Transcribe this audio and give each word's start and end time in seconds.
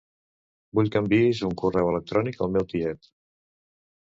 Vull 0.77 0.87
que 0.95 1.01
enviïs 1.03 1.41
un 1.49 1.53
correu 1.63 1.91
electrònic 1.91 2.41
al 2.47 2.53
meu 2.57 2.67
tiet. 2.73 3.11